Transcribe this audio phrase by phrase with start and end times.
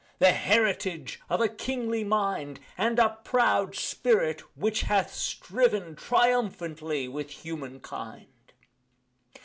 [0.17, 7.29] The heritage of a kingly mind, And a proud spirit which hath striven Triumphantly with
[7.29, 8.25] human kind.